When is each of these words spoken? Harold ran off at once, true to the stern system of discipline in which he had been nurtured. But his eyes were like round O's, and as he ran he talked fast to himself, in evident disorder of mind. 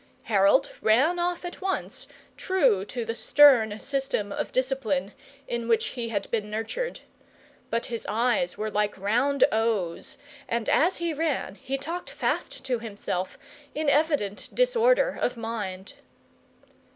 Harold 0.23 0.71
ran 0.81 1.19
off 1.19 1.45
at 1.45 1.61
once, 1.61 2.07
true 2.35 2.83
to 2.83 3.05
the 3.05 3.13
stern 3.13 3.79
system 3.79 4.31
of 4.31 4.51
discipline 4.51 5.13
in 5.47 5.67
which 5.67 5.89
he 5.89 6.09
had 6.09 6.25
been 6.31 6.49
nurtured. 6.49 7.01
But 7.69 7.85
his 7.85 8.07
eyes 8.09 8.57
were 8.57 8.71
like 8.71 8.97
round 8.97 9.43
O's, 9.51 10.17
and 10.49 10.67
as 10.69 10.97
he 10.97 11.13
ran 11.13 11.53
he 11.53 11.77
talked 11.77 12.09
fast 12.09 12.65
to 12.65 12.79
himself, 12.79 13.37
in 13.75 13.89
evident 13.91 14.49
disorder 14.55 15.15
of 15.21 15.37
mind. 15.37 15.93